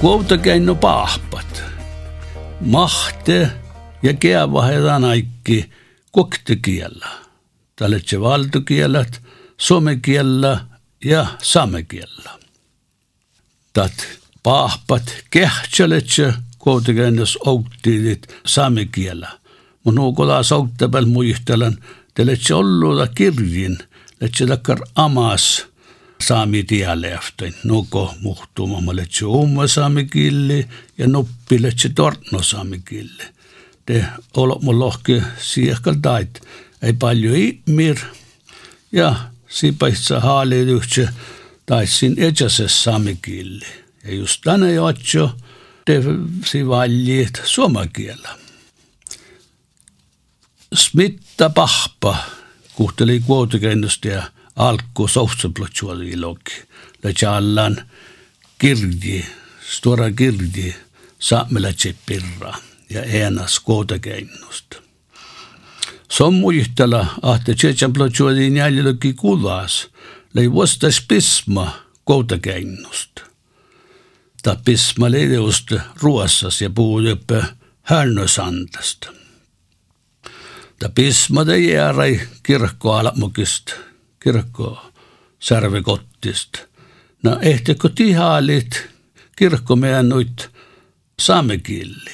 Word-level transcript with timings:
Kuouta 0.00 0.38
käinno 0.38 0.74
pahpat. 0.74 1.62
Mahte 2.60 3.50
ja 4.02 4.14
keavahedan 4.14 5.04
aikki 5.04 5.70
koktekielä. 6.12 7.08
Tälletse 7.76 8.20
valtukielet, 8.20 9.22
suomekielä 9.58 10.60
ja 11.04 11.26
saamekielä. 11.42 12.30
Tat 13.72 13.92
pahpat 14.42 15.02
kehtsäletse 15.30 16.34
kuouta 16.58 16.92
käinnos 16.94 17.38
outtiidit 17.46 18.26
saamekielä. 18.46 19.30
Mun 19.84 19.94
nuukola 19.94 20.42
sauttapel 20.42 21.06
muistelan, 21.06 21.78
tälletse 22.14 22.54
olluda 22.54 23.06
kirjin, 23.06 23.78
letse 24.20 24.46
takkar 24.46 24.78
amas 24.94 25.66
saami 26.20 26.64
dialektin. 26.68 27.54
Nuko 27.64 28.14
muhtuma 28.20 28.96
letse 28.96 29.24
umma 29.24 29.66
saami 29.66 30.04
kieli 30.04 30.66
ja 30.98 31.06
nuppi 31.06 31.62
letse 31.62 31.88
tortno 31.88 32.42
saami 32.42 32.80
kieli. 32.80 33.24
Te 33.86 34.04
olo 34.34 34.58
mun 34.62 34.78
lohke 34.78 35.22
siekal 35.38 35.94
tait. 36.02 36.40
Ei 36.82 36.92
paljon 36.92 37.36
ihmir 37.36 37.96
ja 38.92 39.16
sipaitsa 39.48 40.20
haali 40.20 40.56
yhtse 40.56 41.08
taissin 41.66 42.14
etsäses 42.18 42.84
saami 42.84 43.18
kieli. 43.22 43.66
Ja 44.04 44.14
just 44.14 44.40
tänne 44.44 44.72
jotso 44.72 45.30
te 45.84 46.02
si 46.44 46.66
valjit 46.66 47.40
suomakielä. 47.44 48.38
Smitta 50.74 51.50
pahpa 51.50 52.16
kuhteli 52.74 53.20
kuotekennosta 53.20 54.08
ja 54.08 54.22
alku 54.56 55.08
sohtsaplotsuoli 55.08 56.10
iloki. 56.10 56.62
Lätjallan 57.02 57.82
kirji, 58.58 59.26
stora 59.70 60.10
kirji, 60.12 60.74
saamela 61.18 61.68
pirra 62.06 62.54
ja 62.90 63.02
eenas 63.02 63.60
kuotekennosta. 63.60 64.76
Sommu 66.10 66.50
yhtälä 66.50 67.06
ahte 67.22 67.54
tsetsäplotsuoli 67.54 68.56
jäljelöki 68.58 69.12
kulas, 69.12 69.88
lei 70.34 70.52
vastas 70.54 71.04
pisma 71.08 71.72
kuotekennosta. 72.04 73.22
Ta 74.42 74.56
pisma 74.64 75.10
leideusta 75.10 75.80
ruossas 76.02 76.62
ja 76.62 76.70
puhujöppä 76.70 77.44
härnösantasta. 77.82 79.08
Ta 80.78 80.88
pisma 80.88 81.44
te 81.44 81.58
jäärai 81.58 82.20
kirkkoalamukista 82.42 83.85
kirkko 84.26 84.78
särvikottista. 85.38 86.58
No 87.22 87.38
ehtikö 87.42 87.88
tihaalit 87.94 88.88
kirkko 89.36 89.76
meidän 89.76 90.08
noit 90.08 90.50
saamekieli. 91.20 92.10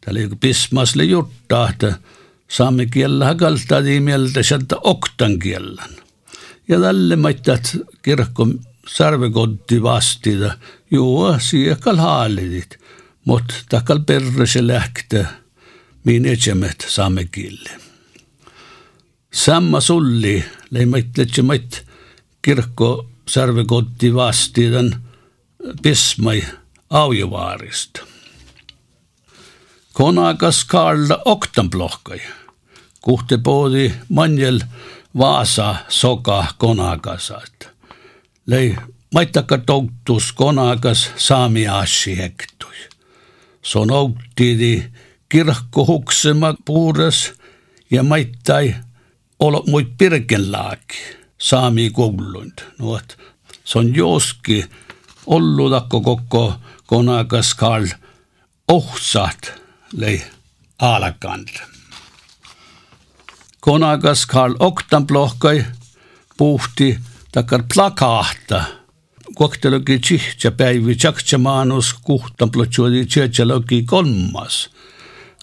Täällä 0.00 0.20
joku 0.20 0.36
pismasle 0.36 1.04
juttaa, 1.04 1.70
että 1.70 1.94
saamekielä 2.48 3.24
hakaltaa 3.24 3.80
mieltä 4.00 4.42
sieltä 4.42 4.76
oktan 4.84 5.38
kielän. 5.38 5.90
Ja 6.68 6.80
tälle 6.80 7.16
maittat 7.16 7.76
kirkko 8.02 8.46
särvikotti 8.88 9.82
vastita, 9.82 10.58
joo, 10.90 11.38
siekal 11.38 11.96
haalitit, 11.96 12.78
mutta 13.24 13.54
takal 13.68 13.98
perre 14.06 14.46
se 14.46 14.66
lähtee, 14.66 15.26
minä 16.04 16.30
etsemet 16.30 16.86
saamekieli. 16.88 17.70
Samma 19.32 19.80
sulli, 19.80 20.44
leimait 20.70 21.18
letsemait 21.18 21.86
kirkko 22.42 23.06
sarvekotti 23.28 24.14
vastiidan 24.14 25.02
pismai 25.82 26.42
aujovaarista. 26.90 28.00
Konakas 29.92 30.64
Karla 30.64 31.22
oktanplohkai. 31.24 32.20
Kuhte 33.00 33.38
poodi 33.38 33.94
manjel 34.08 34.60
vaasa 35.18 35.74
soka 35.88 36.46
konakasat. 36.58 37.68
Lei 38.46 38.76
maittakka 39.14 39.58
touttus 39.58 40.32
konakas 40.32 41.10
saami 41.16 41.68
assi 41.68 42.18
hektui. 42.18 42.76
Son 43.62 43.90
outtiidi 43.90 44.84
kirkko 45.28 45.86
huksema 45.86 46.54
puures 46.64 47.32
ja 47.90 48.02
maittai 48.02 48.74
olo 49.40 49.64
muit 49.66 49.88
pirkenlaaki 49.98 50.98
saami 51.38 51.90
koulunt. 51.90 52.64
No, 52.78 52.96
et 52.96 53.18
se 53.64 53.78
on 53.78 53.94
joski 53.94 54.64
ollut 55.26 55.72
koko 55.88 56.54
konakas 56.86 57.54
Karl 57.54 57.86
ohtsat 58.68 59.52
lei 59.92 60.22
alakant. 60.78 61.50
Konakas 63.60 64.26
Karl 64.26 64.54
oktanplohkai 64.58 65.64
puhti 66.36 66.98
takar 67.32 67.62
plakahta. 67.74 68.64
Koktelogi 69.34 69.98
tsihtsä 69.98 70.50
päivi 70.50 70.94
tsaktsa 70.94 71.38
maanus 71.38 71.94
kuhtanplotsuodi 72.02 73.06
tsihtsalogi 73.06 73.82
kolmas. 73.82 74.70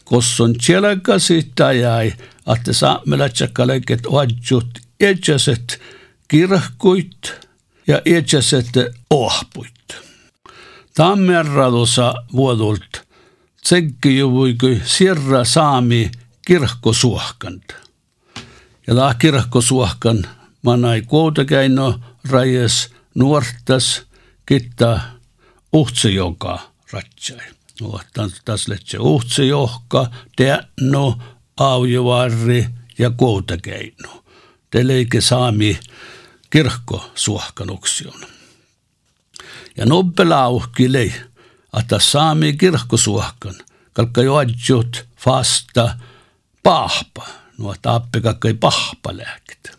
Kosson 0.04 0.54
tjelaka 0.54 1.20
sitä 1.20 1.72
jäi 1.72 2.14
että 2.56 2.74
saamelaisakaleket 2.74 4.06
oadjut 4.06 4.80
etsäset 5.00 5.82
kirhkuit 6.28 7.48
ja 7.88 8.02
etsäset 8.06 8.70
ohpuit. 9.10 9.74
Tammerradossa 10.96 12.14
vuodult 12.34 13.08
tsekkijuvuikui 13.64 14.82
sirra 14.86 15.44
saami 15.46 16.12
kirkkosuohkant. 16.48 17.76
Ja 18.88 18.96
tämä 18.96 19.14
kirkkosuohkan 19.14 20.26
manai 20.62 21.02
kuutakäino 21.02 22.00
rajes 22.30 22.90
nuortas 23.16 24.02
kitta 24.46 25.00
uhtse 25.74 26.10
joka 26.10 26.60
ratsai. 26.92 27.38
No, 27.82 28.00
tässä 28.46 28.72
letse 28.72 28.98
uhtse 29.00 29.46
johka, 29.46 30.12
no 30.82 31.18
aujovarri 31.58 32.68
ja 32.98 33.10
kuutakeino. 33.10 34.24
Teleike 34.72 35.22
saami 35.22 35.80
kirkko 36.50 37.12
suohkanuksion. 37.16 38.22
Ja 39.78 39.86
nobbelauhki 39.86 40.94
lei, 40.94 41.14
että 41.80 42.00
saami 42.00 42.54
kirkko 42.54 42.98
suohkan, 42.98 43.56
kalkka 43.94 44.22
joadjut 44.22 45.06
fasta 45.18 45.98
pahpa, 46.64 47.28
no 47.58 47.76
tappe 47.82 48.22
kakkai 48.22 48.54
pahpa 48.54 49.18
lääkitä. 49.18 49.72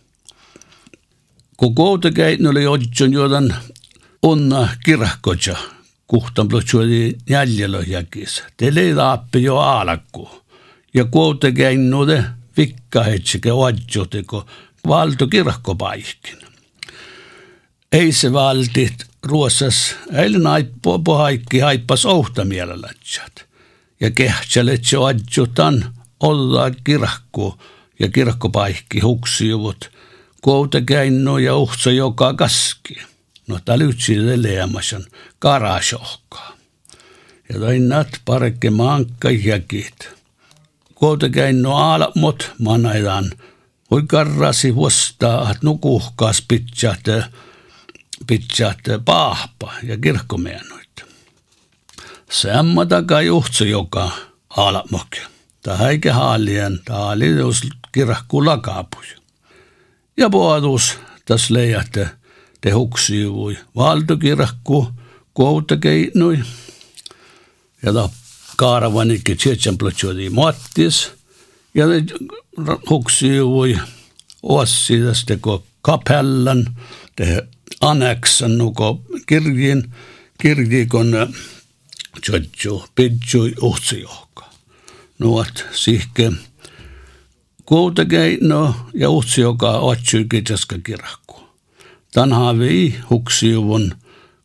Kun 1.56 1.74
kuutakeino 1.74 2.50
oli 2.50 2.62
joadjun 2.62 3.12
jodan 3.12 3.56
onna 4.22 4.68
kirkkoja, 4.84 5.56
kuhtan 6.06 6.48
plotsuoli 6.48 7.18
jäljellä 7.28 7.78
jäkis. 7.86 8.42
Tele 8.56 8.94
tappe 8.94 9.38
jo 9.38 9.58
alakku 9.58 10.47
ja 10.94 11.04
kuitenkin 11.04 11.90
vikkahetsike 12.56 13.52
oadjoteko 13.52 14.46
valto 14.86 15.26
kirkkopaikkin. 15.26 16.38
Ei 17.92 18.12
se 18.12 18.32
valtit 18.32 19.04
ruossas, 19.22 19.96
eilen 20.12 20.46
aippo 20.46 20.98
pohaikki 20.98 21.58
haippas 21.58 22.06
ouhta 22.06 22.44
mielellätsät. 22.44 23.46
Ja 24.00 24.10
kehtsälet 24.10 24.84
se 24.84 24.96
adjutan 24.96 25.94
olla 26.20 26.70
kirkko 26.70 27.58
ja 27.98 28.08
kirkkopaikki 28.08 29.00
huksijuvut, 29.00 29.90
kuitenkin 30.42 31.24
ja 31.44 31.56
uhtsa 31.56 31.90
joka 31.90 32.34
kaski. 32.34 32.96
No 33.46 33.58
tää 33.64 33.78
lytsi 33.78 34.26
leleämäsän 34.26 35.04
karasohkaa. 35.38 36.56
Ja 37.48 37.60
tainat 37.60 38.08
parekke 38.24 38.70
mankka 38.70 39.30
jäkit 39.30 40.17
kuitenkin 40.98 41.62
no 41.62 41.76
alamot 41.76 42.52
manaidan. 42.58 43.30
Voi 43.90 44.02
karrasi 44.06 44.74
vuostaa, 44.74 45.50
että 45.50 45.66
nukuhkaas 45.66 46.44
pitsät, 46.48 47.00
pitsät 48.26 48.78
paahpa 49.04 49.72
ja 49.82 49.96
kirkkomeenoit. 49.98 51.04
Semma 52.30 52.86
takaa 52.86 53.22
juhtsu 53.22 53.64
joka 53.64 54.10
alamokki. 54.48 55.20
Tämä 55.62 55.88
eikä 55.88 56.14
haalien, 56.14 56.80
tämä 56.84 56.98
oli 56.98 57.26
kirkku 57.92 58.46
lakaapuj. 58.46 59.06
Ja 60.16 60.30
puotus 60.30 60.98
tässä 61.24 61.54
leijätte 61.54 62.10
te 62.60 62.70
huksiivui 62.70 63.58
valtokirkku, 63.76 64.88
kuuta 65.34 65.76
keinui. 65.76 66.38
Ja 67.82 67.92
tappu 68.58 68.66
kaaravanikki 68.66 69.36
tsetsemplotsuodi 69.36 70.30
mattis 70.30 71.12
ja 71.74 71.84
huksi 72.90 73.44
voi 73.44 73.78
ossi 74.42 75.00
tästä 75.00 75.36
ko 75.40 75.62
kapellan 75.82 76.66
te 77.16 77.46
anneksen 77.80 78.58
nuko 78.58 79.00
kirjin 79.26 79.82
kirjikon 80.42 81.34
tjotju, 82.20 82.84
pidju 82.94 83.54
uhtsiohka. 83.60 84.44
Nuot 85.18 85.66
sihke 85.72 86.32
kuitenkin 87.64 88.38
no 88.40 88.74
ja 88.94 89.10
uhtsioka 89.10 89.70
otsui 89.78 90.26
kitsaska 90.30 90.78
kirkku. 90.84 91.40
Tänhän 92.12 92.58
vii 92.58 93.00
huksiuvun 93.10 93.94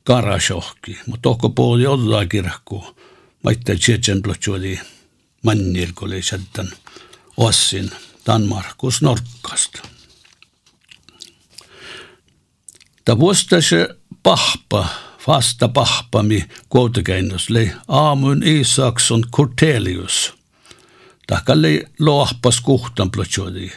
karasjohki, 0.04 1.00
mutta 1.08 1.22
tohko 1.22 1.50
puoli 1.50 1.84
jollain 1.84 2.30
kirkku. 2.30 2.86
Maitte 3.44 3.76
tjetsen 3.76 4.22
plotsuoli 4.22 4.80
mannil, 5.44 5.92
kun 5.96 6.08
oli 6.08 6.22
sitten 6.22 6.72
ossin 7.38 7.92
Danmarkus 8.26 9.02
Norkkasta. 9.02 9.82
Ta 13.06 13.20
vuostase 13.20 13.90
pahpa, 14.24 14.88
fasta 15.20 15.68
pahpami 15.68 16.46
kuitenkäinnös, 16.70 17.50
lei 17.50 17.72
aamun 17.88 18.44
Isakson 18.44 19.24
Cortelius. 19.36 20.34
Tahkalle 21.28 21.84
lohpas 22.00 22.62
kuhtan 22.62 23.12
plotsuoli. 23.12 23.72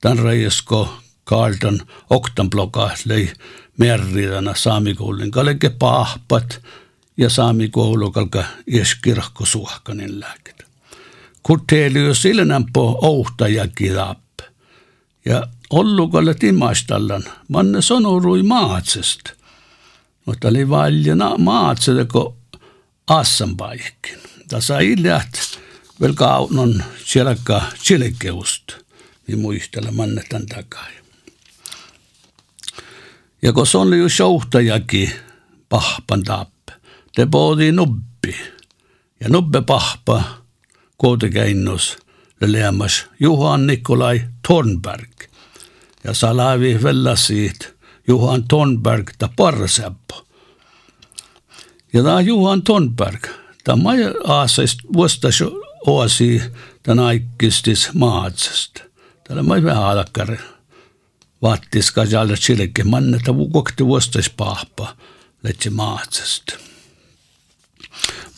Tän 0.00 0.18
reisko 0.18 0.98
Karlton 1.24 1.80
oktanploka 2.10 2.90
lei 3.04 3.32
merridana 3.78 4.54
saamikoulun 4.54 5.30
kalke 5.30 5.70
pahpat 5.70 6.60
ja 7.16 7.30
saamikoulu 7.30 8.10
kalka 8.10 8.44
ieskirkko 8.66 9.46
suhkanin 9.46 10.20
lääket. 10.20 10.66
Kurtelius 11.42 12.24
ilnämpö 12.24 12.80
ouhta 12.80 13.48
ja 13.48 13.68
kirap. 13.68 14.18
Ja 15.24 15.46
ollukalle 15.70 16.34
timastallan, 16.34 17.24
manne 17.48 17.82
sonorui 17.82 18.42
maatsest. 18.42 19.20
Mutta 20.26 20.48
oli 20.48 20.68
valjana 20.68 21.38
maatsede, 21.38 22.04
kun 22.04 22.36
assan 23.06 23.56
paikkin. 23.56 24.18
Tässä 24.48 24.78
ilät 24.78 25.58
vielä 26.00 26.14
kaunon 26.14 26.82
sielläkään 27.04 27.72
chilkeust, 27.82 28.72
niin 29.26 29.38
muistella 29.38 29.90
mannetan 29.90 30.46
takaa. 30.46 30.86
Ja 33.42 33.52
kun 33.52 33.66
se 33.66 33.78
oli 33.78 33.98
jo 33.98 34.08
showtajakin 34.08 35.12
pahpan 35.68 36.22
tappe, 36.22 36.55
te 37.16 37.26
poodi 37.26 37.72
nubbi. 37.72 38.36
Ja 39.20 39.28
nubbe 39.28 39.62
pahpa 39.62 40.24
kootekeinnus 40.96 41.96
leämas 42.40 43.06
Juhan 43.20 43.66
Nikolai 43.66 44.20
Thornberg. 44.46 45.10
Ja 46.04 46.14
salavi 46.14 46.78
siitä 47.14 47.66
Juhan 48.08 48.48
Thornberg 48.48 49.10
ta 49.18 49.28
parseppo. 49.36 50.26
Ja 51.92 52.02
tämä 52.02 52.20
Juhan 52.20 52.62
Thornberg, 52.62 53.26
tämä 53.64 53.90
aasest 54.24 54.78
vuostas 54.92 55.42
oasi 55.86 56.42
tämän 56.82 57.04
aikistis 57.04 57.90
maatsesta. 57.94 58.82
Täällä 59.24 59.42
mä 59.42 59.62
vähän 59.62 59.84
alkkari 59.84 60.38
vaattis 61.42 61.90
ka 61.90 62.04
jälle 62.04 62.34
chilke 62.34 62.84
manneta 62.84 63.32
kokti 63.52 63.86
vuostais 63.86 64.30
pahpa 64.30 64.96
letse 65.42 65.70
maatsast. 65.70 66.75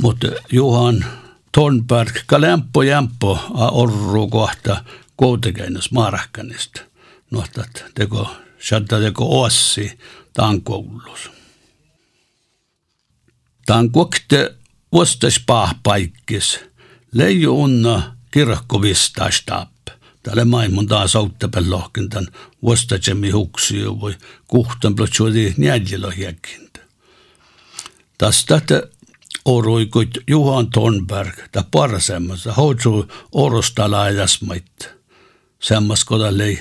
Mutta 0.02 0.28
Johan 0.52 1.04
Thornberg 1.52 2.16
ka 2.26 2.40
lämpö 2.40 2.84
jämpö 2.84 3.26
a 3.54 3.68
orru 3.68 4.28
kohta 4.28 4.84
koutekeinas 5.16 5.90
maarahkanista. 5.90 6.80
Nohtat 7.30 7.84
teko, 7.94 8.30
shatta 8.60 9.00
teko 9.00 9.42
ossi 9.42 9.98
taan 10.32 10.62
koulus. 10.62 11.30
Taan 13.66 13.90
kokte 13.90 14.54
vuostais 14.92 15.40
pahpaikkis. 15.46 16.60
Leijo 17.12 17.52
unna 17.52 18.16
kirkkovistaistap 18.30 19.68
Tälle 20.22 20.44
maailman 20.44 20.86
taas 20.86 21.16
auttapel 21.16 21.70
lohkintan 21.70 22.28
vuostatsemi 22.62 23.30
huksio 23.30 24.00
voi 24.00 24.16
kuhtan 24.48 24.94
plotsuodi 24.94 25.54
njäljellä 25.56 26.10
hiekkintä. 26.10 26.80
Tästä 28.18 28.60
oroikot 29.48 30.08
Juhan 30.26 30.70
Thornberg 30.70 31.34
ta 31.52 31.64
parsemmassa 31.70 32.52
hoitsu 32.52 33.06
orostalajasmait. 33.32 34.88
Semmas 35.60 36.04
kodallei 36.04 36.58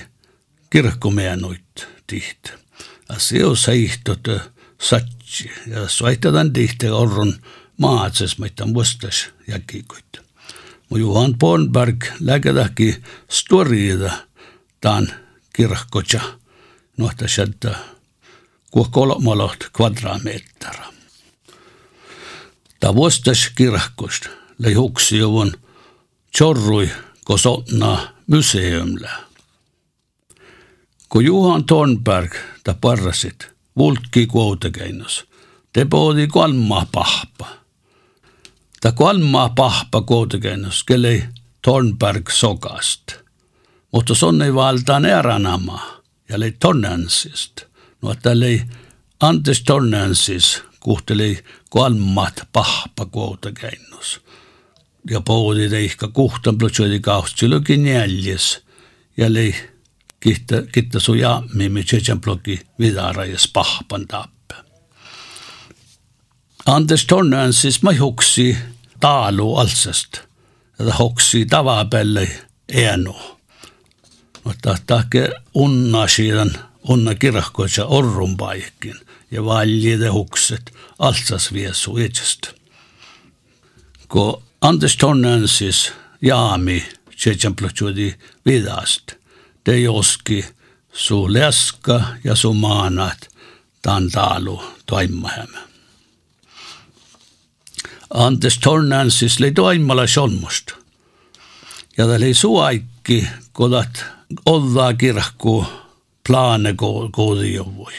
kirkkomeenoit 0.70 1.88
tihti. 2.06 2.50
Asia 3.08 3.48
on 3.48 3.56
seihtot 3.56 4.28
satsi 4.80 5.50
ja 5.66 5.88
soitetaan 5.88 6.52
tihti 6.52 6.88
orron 6.88 7.34
maatsesmaitan 7.76 8.74
vuostas 8.74 9.28
jäkikoita. 9.48 10.22
Johan 10.90 11.38
Bornberg 11.38 12.04
läkedäki 12.20 12.96
storiida 13.30 14.12
tämän 14.80 15.14
kirkkoja 15.52 16.20
nohta 16.96 17.28
sieltä 17.28 17.74
kuo 18.70 18.88
kolmaloht 18.90 19.64
kvadratmetra. 19.72 20.97
Tämä 22.80 22.94
vuostas 22.94 23.50
kirkkosta 23.54 24.28
leihuksi 24.58 25.22
on 25.22 25.52
chorrui 26.36 26.90
kosotna 27.24 28.14
museumla. 28.26 29.10
Kun 31.08 31.24
Johan 31.24 31.64
Thornberg 31.64 32.34
ta 32.64 32.74
parrasit 32.80 33.48
vulkki 33.76 34.26
kuotekeinos, 34.26 35.24
te 35.72 35.84
poodi 35.84 36.26
kolma 36.26 36.86
pahpa– 36.92 37.48
Ta 38.80 38.92
kolma 38.92 39.48
pahpa 39.48 40.02
koutekennus, 40.02 40.84
kelle 40.84 41.28
Thornberg 41.62 42.30
sokast. 42.30 43.02
Mutta 43.92 44.14
sonne 44.14 44.54
valtaan 44.54 45.04
eranama, 45.04 46.02
ja 46.28 46.40
lei 46.40 46.52
tonnensist. 46.52 47.64
No, 48.02 48.12
että 48.12 48.40
lei 48.40 48.62
antes 49.20 49.62
tonnensis 49.62 50.62
kuhteli 50.80 51.44
kolmat 51.70 52.48
pahpa 52.52 53.06
koutekennus. 53.06 54.20
Ja 55.10 55.20
poudi 55.20 55.68
teihka 55.68 56.08
kuhtan 56.08 56.58
plötsöidi 56.58 57.00
kaustsilukin 57.00 57.86
jäljes, 57.86 58.62
ja 59.16 59.32
lei 59.32 59.54
kitta, 60.20 60.62
kitta 60.72 61.00
su 61.00 61.14
jammi, 61.14 61.68
mi 61.68 61.84
tsetsen 61.84 62.20
plokki 62.20 62.60
vidarajas 62.78 63.48
pahpan 63.52 64.06
tap. 64.06 64.30
Anders 66.66 67.06
Tornen 67.06 67.52
siis 67.52 67.82
ma 67.82 67.92
huksi 68.00 68.56
taalu 69.00 69.56
alsest. 69.56 70.20
Ja 70.78 70.94
huksi 70.98 71.46
tavapelle 71.46 72.28
enu. 72.68 73.16
Mutta 74.44 74.76
tahke 74.86 75.30
unna 75.54 76.08
siidan 76.08 76.50
unna 76.88 77.14
kirkkoissa 77.14 77.86
orrun 77.86 78.36
paikin 78.36 78.96
ja 79.30 79.44
valjide 79.44 80.08
hukset 80.08 80.72
alsas 80.98 81.52
viesu 81.52 81.96
itsestä. 81.98 82.48
Ko 84.08 84.42
Anders 84.60 84.96
Tornen 84.96 85.48
siis 85.48 85.92
jaami 86.22 86.88
tsetsen 87.16 87.56
plötsudi 87.56 88.14
vidast. 88.46 89.12
Te 89.64 89.80
joski 89.80 90.44
su 90.92 91.32
leska 91.32 92.00
ja 92.24 92.34
su 92.34 92.54
maanat 92.54 93.28
tan 93.82 94.10
taalu 94.10 94.62
toimahämä. 94.86 95.58
Antes 98.14 98.58
Tornansis 98.58 99.40
oli 99.40 99.52
toimalla 99.52 100.06
solmusta. 100.06 100.74
Ja 101.98 102.04
tämä 102.04 102.16
oli 102.16 102.34
suaikki, 102.34 103.28
kodat 103.52 104.04
olla 104.46 104.94
kirkku 104.94 105.66
plaane 106.26 106.74
koodiovoi. 107.10 107.92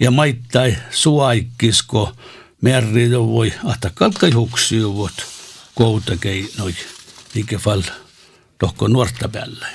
Ja 0.00 0.10
maittai 0.10 0.76
suaikkisko 0.90 2.12
merridovoi, 2.60 3.52
ahta 3.64 3.90
kalkai 3.94 4.30
huksiuvot 4.30 5.12
koutakei 5.74 6.52
noi, 6.58 6.74
eikä 7.36 7.58
fall 7.58 7.82
tohko 8.58 8.88
nuorta 8.88 9.28
päällä. 9.28 9.68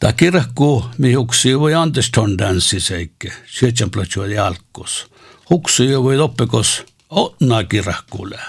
Tämä 0.00 0.12
kirkku 0.12 0.84
mihuksi 0.98 1.58
voi 1.58 1.74
antes 1.74 2.10
ton 2.10 2.38
danssiseikke, 2.38 3.32
syötsän 3.46 3.90
platsua 3.90 4.26
jalkus 4.26 5.06
huksu 5.50 5.82
jo 5.82 6.02
voi 6.02 6.16
loppekos 6.16 6.84
otna 7.10 7.64
kirahkuule. 7.64 8.40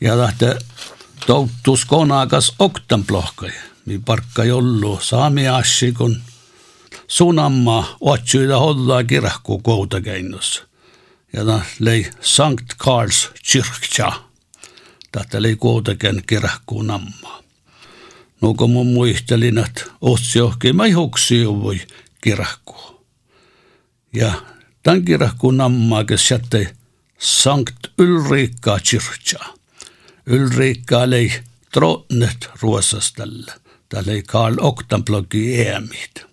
Ja 0.00 0.18
lähtee 0.18 0.58
touttus 1.26 1.84
konaakas 1.84 2.52
oktan 2.58 3.04
plohkai, 3.04 3.52
niin 3.86 4.04
parkka 4.04 4.44
jollu 4.44 4.98
saami 5.02 5.48
assi, 5.48 5.92
kun 5.92 6.20
sunamma 7.08 7.96
otsuida 8.00 8.58
hollaa 8.58 9.04
kirahku 9.04 9.58
koutakeinossa. 9.58 10.62
Ja 11.32 11.44
ta 11.44 11.60
lei 11.78 12.10
Sankt 12.20 12.74
Karls 12.78 13.30
kyrkja. 13.52 14.12
Tätä 15.12 15.42
lei 15.42 15.56
koutaken 15.56 16.22
kirahku 16.26 16.82
namma. 16.82 17.44
No 18.40 18.54
kun 18.54 18.70
mun 18.70 18.86
muistelin, 18.86 19.58
että 19.58 19.84
otsi 20.00 20.40
ohki, 20.40 20.72
mä 20.72 20.84
huksia 20.94 21.48
voi 21.48 21.80
kirahkuun. 22.20 23.04
Ja 24.12 24.32
tämän 24.82 25.04
kirkkuun 25.04 25.56
nammaakes 25.56 26.30
jätti 26.30 26.68
Sankt 27.18 27.86
Ulrika 27.98 28.78
kyrkja. 28.90 29.54
Ulrika 30.30 30.98
oli 30.98 31.32
trotnet 31.72 32.50
ruosastalle. 32.60 33.63
Tällä 33.94 34.12
oli 34.12 34.22
Karl 34.22 34.56
Oktanbloggi 34.60 35.62
eemit. 35.62 36.26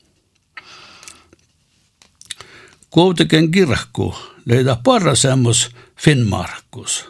Kuitenkin 2.90 3.52
kirkku 3.52 4.16
löydä 4.46 4.78
parasemmos 4.84 5.70
Finnmarkus. 5.98 7.10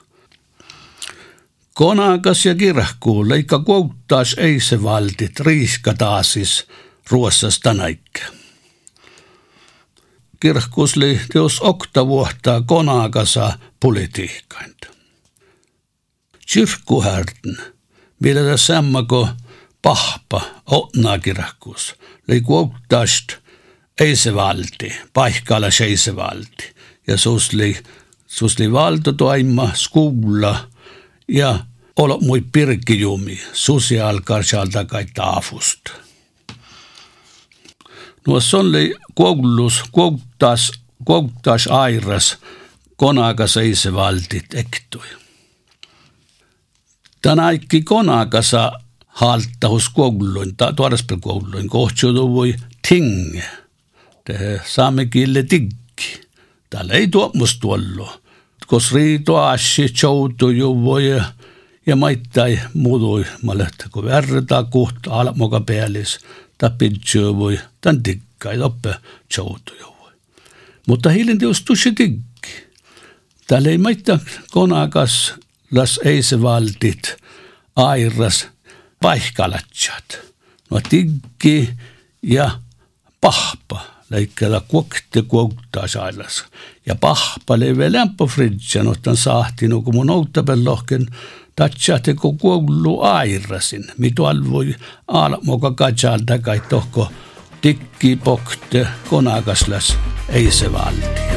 Konakas 1.73 2.45
ja 2.45 2.55
kirkku 2.55 3.29
leikka 3.29 3.59
kuuttaas 3.59 4.35
ei 4.37 4.59
se 4.59 4.83
valtit 4.83 5.39
riiska 5.39 5.93
taasis 5.93 6.67
ruossasta 7.09 7.73
näikkä. 7.73 8.25
Kirkkus 10.39 10.95
li 10.95 11.21
teos 11.33 11.61
okta 11.61 12.07
vuotta 12.07 12.63
konakasa 12.65 13.59
politiikkainta. 13.79 14.87
Kyrkkuhärten, 16.53 17.57
millä 18.19 18.51
tässä 18.51 18.65
sammako 18.65 19.29
pahpa 19.81 20.41
otnaa 20.65 21.19
kirkkus, 21.19 21.95
li 22.27 22.41
kuuttaast 22.41 23.41
ei 23.99 24.15
se 24.15 24.35
valti, 24.35 24.93
paikalla 25.13 25.67
ei 25.83 25.97
se 25.97 26.15
valti. 26.15 26.75
Ja 27.07 27.17
susli, 27.17 27.77
susli 28.27 28.71
valta 28.71 29.13
toima 29.13 29.71
skuulla 29.73 30.67
ja 31.27 31.59
olo 31.95 32.19
mui 32.21 32.41
alkaa 34.03 34.43
sieltä 34.43 34.85
kai 34.85 35.05
taafust. 35.13 35.89
No 38.27 38.39
se 38.39 38.57
oli 38.57 38.95
koulussa, 39.15 39.85
kouttas, 39.91 40.71
kouttas 41.05 41.67
airas, 41.67 42.37
konakas 42.95 43.57
ei 43.57 43.75
se 43.75 43.93
valtit 43.93 44.53
ektui. 44.53 45.07
Tänä 47.21 47.45
aikki 47.45 47.81
konakasa 47.81 48.71
halttahus 49.11 49.89
kouluin, 49.89 50.55
tuodaspel 50.75 51.17
kouluin, 51.21 51.67
kohtsiutu 51.67 52.33
voi 52.33 52.55
tinge. 52.87 53.43
Te 54.25 54.61
saamme 54.65 55.05
kille 55.05 55.43
tiggi. 55.43 56.21
Täällä 56.69 56.93
ei 56.93 57.07
tuommus 57.07 57.59
tuollo. 57.59 58.21
Kos 58.67 58.93
riito 58.93 59.37
assi, 59.37 59.89
choutu 59.89 60.49
ju 60.49 60.83
voi 60.83 61.21
ja 61.85 61.95
maittai 61.95 62.59
muutui, 62.73 63.25
mä 63.43 63.57
lähtä 63.57 63.85
kun 63.91 64.05
verta 64.05 64.63
kohta 64.63 65.11
almoka 65.11 65.61
päällis, 65.61 66.19
ta 66.57 66.69
pidsyö 66.69 67.35
voi, 67.35 67.59
tän 67.81 68.03
tikkai 68.03 68.61
oppe 68.61 68.95
choutu 69.33 69.73
ju 69.79 69.85
voi. 69.85 70.11
Mutta 70.87 71.09
hiilin 71.09 71.39
teos 71.39 71.61
tusi 71.61 71.91
tiggi. 71.91 72.21
Täällä 73.47 73.69
ei 73.69 73.77
maittaa 73.77 74.19
konakas 74.51 75.33
las 75.71 75.99
ei 76.05 76.23
se 76.23 76.41
valtit 76.41 77.15
airas 77.75 78.47
vaihkalatsat. 79.03 80.19
No 80.69 80.79
tiggi 80.89 81.69
ja 82.21 82.51
pahpa 83.21 83.81
leikkellä 84.09 84.61
kuokte 84.67 85.21
kuoktaa 85.21 85.87
sailas. 85.87 86.45
Ja 86.85 86.95
pahpa 86.95 87.59
leve 87.59 87.91
lämpö 87.91 88.25
fridjan, 88.25 88.87
ottan 88.87 89.17
sahti, 89.17 89.67
no 89.67 89.81
kun 89.81 89.95
mun 89.95 90.09
outtapellohken 90.09 91.07
tatsahti 91.55 92.13
kun 92.13 92.37
kuuluu 92.37 93.01
airasin. 93.01 93.85
Mitu 93.97 94.25
alvoi 94.25 94.75
aalmoka 95.07 95.71
katsalta 95.71 96.39
kai 96.39 96.61
tohko 96.69 97.11
tikki 97.61 98.15
pokte 98.15 98.87
konakaslas 99.09 99.97
ei 100.29 100.51
se 100.51 100.73
valtia. 100.73 101.30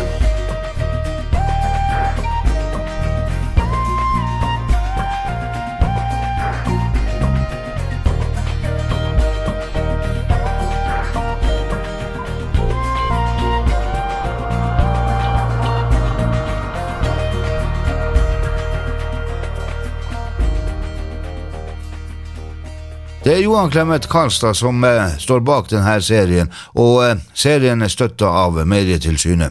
Det 23.35 23.41
er 23.41 23.45
Johan 23.49 23.71
Clemet 23.71 24.07
Karlstad 24.07 24.55
som 24.55 24.85
eh, 24.85 25.17
står 25.19 25.41
bak 25.43 25.67
denne 25.67 25.97
serien, 26.07 26.53
og 26.79 27.00
eh, 27.03 27.17
serien 27.35 27.83
er 27.83 27.91
støtta 27.91 28.29
av 28.31 28.61
Medietilsynet. 28.62 29.50